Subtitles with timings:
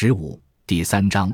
[0.00, 1.28] 十五第三章，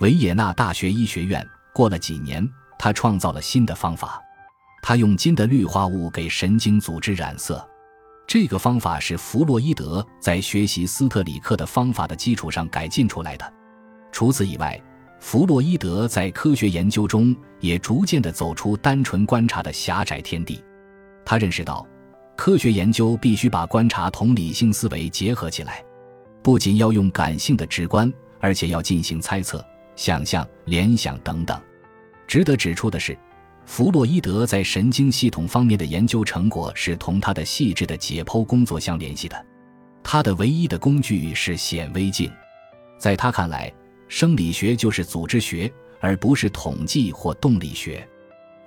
[0.00, 1.46] 维也纳大学医学院。
[1.74, 2.42] 过了几年，
[2.78, 4.18] 他创造了新的方法。
[4.82, 7.62] 他用金的氯化物给神经组织染色。
[8.26, 13.52] 这个方法是弗洛伊德在学习斯特里克的方法的基础上改进出来的。
[14.10, 14.82] 除此以外，
[15.20, 20.64] 弗洛伊德在科学研究中也逐渐地走出单纯观察的狭窄天地。
[21.22, 21.86] 他认识到，
[22.34, 25.84] 科学研究必须把观察同理性思维结合起来。
[26.46, 28.08] 不仅要用感性的直观，
[28.38, 31.60] 而且要进行猜测、想象、联想等等。
[32.24, 33.18] 值得指出的是，
[33.64, 39.46] 弗洛伊德在神经系统方面的研究成果是同他的细致的解剖工作相联系的。
[40.04, 42.30] 他的唯一的工具是显微镜。
[42.96, 43.72] 在他看来，
[44.06, 45.68] 生理学就是组织学，
[45.98, 48.08] 而不是统计或动力学。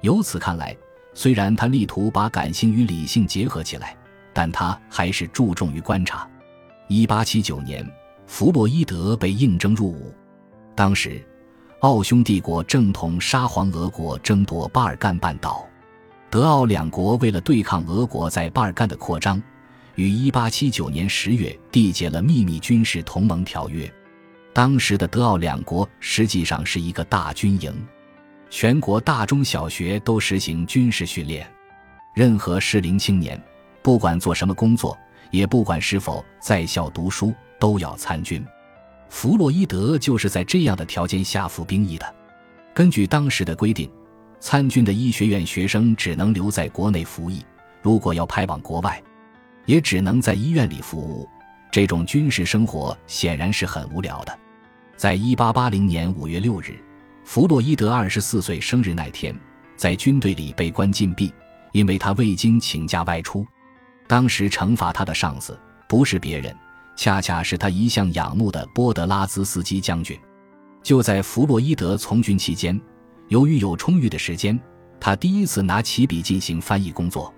[0.02, 0.76] 由此看来，
[1.14, 3.96] 虽然他力图把感性与理性结合起来，
[4.34, 6.30] 但他还是注重于观察。
[6.92, 7.88] 一八七九年，
[8.26, 10.12] 弗洛伊德被应征入伍。
[10.76, 11.24] 当时，
[11.82, 15.68] 奥匈帝国正同沙皇俄国争夺巴尔干半岛，
[16.32, 19.40] 德奥两国为了对抗俄国在巴尔干的扩张，
[19.94, 23.88] 于一八七九年十月缔结了秘密军事同盟条约。
[24.52, 27.72] 当时的德奥两国实际上是一个大军营，
[28.50, 31.48] 全国大中小学都实行军事训练，
[32.16, 33.40] 任何适龄青年，
[33.84, 34.98] 不管做什么工作。
[35.32, 38.46] 也不管是否在校读书，都要参军。
[39.10, 42.16] 弗洛伊德就是在这样的条件下服兵役的。
[42.74, 43.90] 根据当时的规定，
[44.40, 47.44] 参军的医学院学生只能留在国内服役，
[47.82, 49.02] 如果要派往国外，
[49.66, 51.28] 也只能在医院里服务。
[51.72, 54.40] 这种军事生活显然是很无聊的。
[54.96, 56.80] 在一八八零年五月六日，
[57.24, 59.36] 弗洛伊德二十四岁生日那天，
[59.76, 61.34] 在军队里被关禁闭，
[61.72, 63.46] 因为他未经请假外出。
[64.10, 65.56] 当时惩罚他的上司
[65.88, 66.56] 不是别人，
[66.96, 70.20] 恰恰是他一向仰慕的波德拉兹斯基将军。
[70.82, 72.82] 就在弗洛伊德从军期间，
[73.28, 74.60] 由于有充裕的时间，
[75.00, 77.32] 他第一次拿起笔进行翻译工作。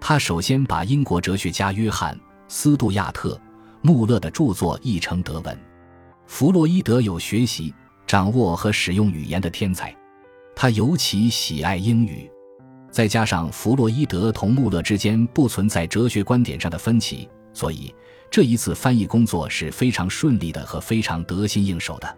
[0.00, 2.14] 他首先把英国哲学家约翰·
[2.48, 3.34] 斯杜亚特·
[3.82, 5.58] 穆勒的著作译成德文。
[6.26, 7.74] 弗洛伊德有学习、
[8.06, 9.94] 掌握和使用语言的天才，
[10.54, 12.30] 他尤其喜爱英语。
[12.96, 17.94] 再加上弗洛伊德同穆勒之间不存在哲学观点上的分歧，所以
[18.30, 22.16] 这一次翻译工作是非常顺利的和非常得心应手的。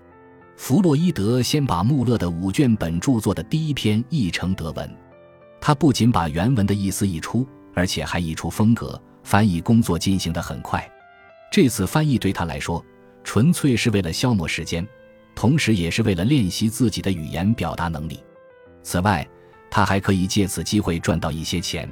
[0.57, 4.89] 弗洛伊德先把穆勒的五卷本著作的第一篇译成德文，
[5.61, 9.03] 他不仅把原文的意思译出，而且还译出风格。
[9.25, 10.89] 翻译工作进行得很快。
[11.51, 12.81] 这次翻译对他来说，
[13.25, 14.87] 纯粹是为了消磨时间，
[15.35, 18.23] 同时也是为了练习自己的语言表达能力。
[18.85, 19.29] 此外，
[19.71, 21.89] 他还可以借此机会赚到一些钱。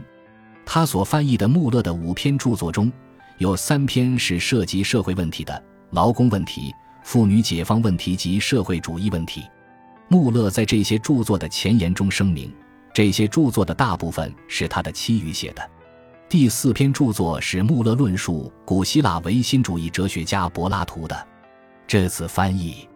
[0.65, 2.93] 他所翻译的穆勒的五篇著作中，
[3.39, 9.45] 有三篇是涉及社会问题的，劳工问题、妇女解放问题及社会主义问题。
[10.09, 12.53] 穆勒在这些著作的前言中声明，
[12.93, 15.71] 这些著作的大部分是他的妻女写的。
[16.29, 21.27] 第四篇著作是穆勒论述古希腊唯心主义哲学家柏拉图的。
[21.87, 22.89] 这次翻译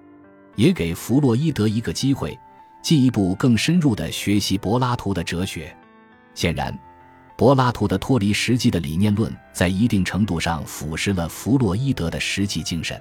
[0.56, 2.36] 也给弗洛伊德一个机会。
[2.82, 5.76] 进一步更深入地学习柏拉图的哲学。
[6.34, 6.76] 显然，
[7.36, 13.00] 柏拉图的脱离实际的理念论在一定程度上腐蚀了弗洛伊德的实际精神。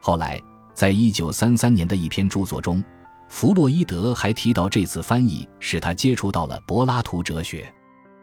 [0.00, 0.40] 后来，
[0.72, 2.82] 在一九三三年的一篇著作中，
[3.28, 7.72] 弗洛伊德还提到这次翻译使他接触到了柏拉图哲学。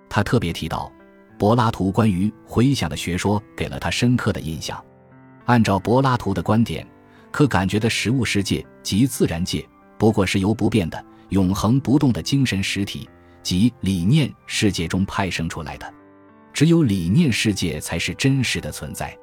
[0.09, 0.91] 他特别提到，
[1.37, 4.83] 柏拉图关于回响的学说给了他深刻的印象。
[5.45, 6.85] 按照柏拉图的观点，
[7.31, 9.67] 可感觉的实物世界及自然界。
[10.01, 13.07] 不过是由不变的、永恒不动的精神实体
[13.43, 15.93] 及理念世界中派生出来的，
[16.51, 19.15] 只有理念世界才是真实的存在。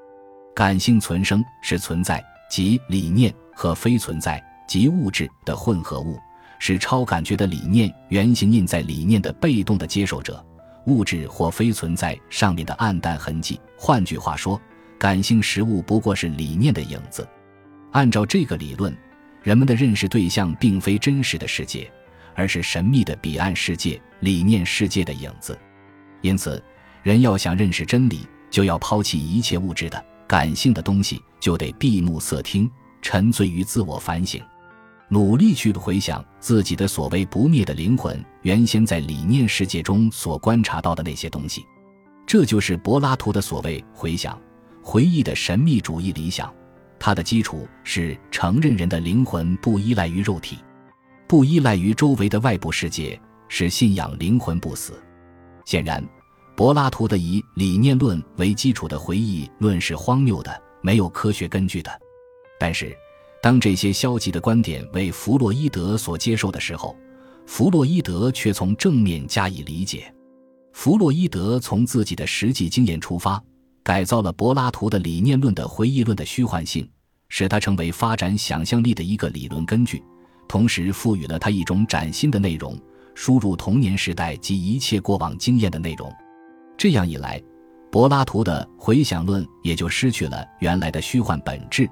[0.55, 6.17] 感性存生是存在即理念和非存在即物质的混合物，
[6.61, 10.47] 是超感觉的理念原型印在理念的被动的接受者，
[10.87, 13.61] 物质或非存在上面的暗淡痕迹。
[13.77, 14.61] 换句话说，
[14.97, 17.29] 感性实物不过是理念的影子。
[17.91, 18.97] 按照这个理论。
[19.49, 21.91] 人们的认识对象并非真实的世界，
[22.35, 25.59] 而是神秘的彼岸世界、理念世界的影子。
[26.21, 26.63] 因此，
[27.03, 34.39] 人要想认识真理，就要抛弃一切物质的、感性的东西，就得闭目塞听，沉醉于自我反省，
[35.09, 41.65] 努力去回想自己的所谓不灭的灵魂原先在理念世界中所观察到的那些东西。
[42.27, 44.39] 这就是柏拉图的所谓回想、
[44.83, 46.53] 回忆的神秘主义理想。
[46.99, 50.59] 它的基础是承认人的灵魂不依赖于肉体，
[51.27, 55.01] 不依赖于周围的外部世界，是信仰灵魂不死。
[55.65, 56.05] 显然，
[56.57, 61.91] 柏拉图的以理念论为基础的回忆论是荒谬的，没有科学根据的。
[62.59, 62.97] 但是，
[63.41, 66.97] 当这些消极的观点为弗洛伊德所接受的时候，
[67.47, 70.13] 弗洛伊德却从正面加以理解。
[70.73, 73.43] 弗洛伊德从自己的实际经验出发，
[73.89, 76.87] 改造了柏拉图的理念论的回忆论的虚幻性，
[77.31, 80.05] 使它成为发展想象力的一个理论根据，
[80.47, 82.79] 同时赋予了它一种崭新的内容，
[83.15, 86.13] 输入童年时代及一切过往经验的内容。
[86.77, 87.43] 这样一来，
[87.91, 91.89] 柏拉图的回想论也就失去了原来的虚幻本质。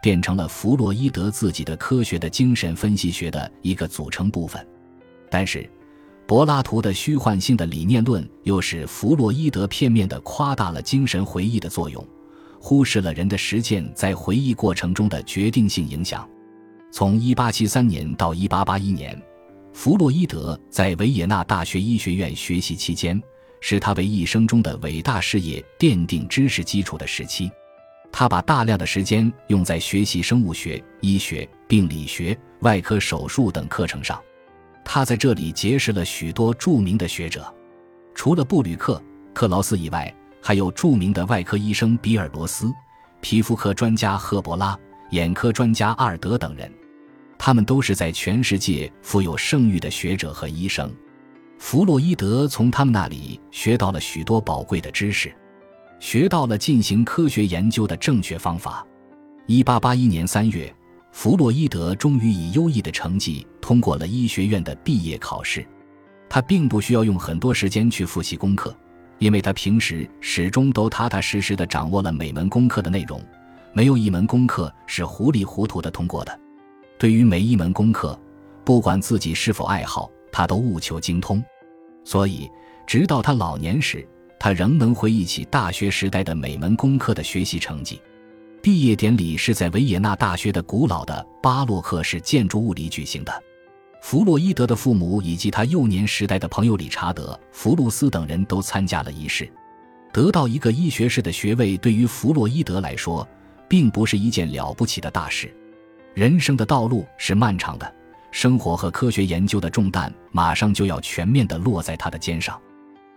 [0.00, 4.64] 变成了弗洛伊德自己的科学的精神分析学的一个组成部分，
[5.28, 5.68] 但是，
[6.30, 12.06] 柏拉图的虚幻性的理念论又使弗洛伊德片面地夸大了精神回忆的作用，
[12.60, 16.24] 忽视了人的实践在回忆过程中的决定性影响。
[16.92, 19.22] 从1873年到1881年，
[19.72, 23.20] 弗洛伊德在维也纳大学医学院学习期间，
[23.60, 27.50] 是他为一生中的伟大事业奠定知识基础的时期。
[28.12, 34.22] 他把大量的时间用在学习生物学、医学、病理学、外科手术等课程上。
[34.84, 37.52] 他在这里结识了许多著名的学者，
[38.14, 40.12] 除了布吕克、克劳斯以外，
[40.42, 42.72] 还有著名的外科医生比尔罗斯、
[43.20, 44.78] 皮肤科专家赫伯拉、
[45.10, 46.72] 眼科专家阿尔德等人。
[47.38, 50.92] 他们都是在全世界富有盛誉的学者和医生。
[51.58, 55.32] 弗洛伊德从他们那里学到了许多宝贵的知识。
[56.00, 58.86] 学到了进行科学研究的正确方法。
[59.46, 60.74] 一八八一年三月，
[61.12, 65.66] 弗洛伊德终于以优异的成绩通过了医学院的毕业考试。
[66.28, 68.74] 他并不需要用很多时间去复习功课，
[69.18, 73.20] 因为他平时始终都踏踏实实地掌握了每门功课的内容，
[73.72, 76.40] 没有一门功课是糊里糊涂地通过的。
[76.98, 78.18] 对于每一门功课，
[78.64, 81.42] 不管自己是否爱好，他都务求精通。
[82.04, 82.48] 所以，
[82.86, 84.06] 直到他老年时。
[84.42, 88.00] 他仍能回忆起大学时代的每门功课的学习成绩。
[88.62, 93.42] 毕业典礼是在维也纳大学的古老的巴洛克式建筑物里举行的。
[94.02, 99.50] 弗洛伊德的父母以及他幼年时代的朋友理查德·弗鲁斯等人都参加了仪式。
[100.12, 103.26] 得到一个医学士的学位对于弗洛伊德来说，
[103.68, 105.54] 并不是一件了不起的大事。
[106.12, 107.94] 人生的道路是漫长的，
[108.30, 112.60] 生活和科学研究的重担马上就要全面地落在他的肩上。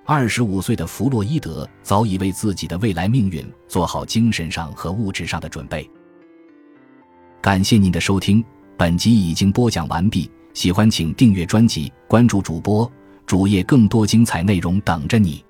[0.05, 5.89] 二十五岁的弗洛伊德早已为自己的未来命运做好精神上和物质上的准备。
[7.41, 8.43] 感谢您的收听，
[8.77, 10.29] 本集已经播讲完毕。
[10.53, 12.89] 喜欢请订阅专辑，关注主播
[13.25, 15.43] 主页，更多精彩内容等着你。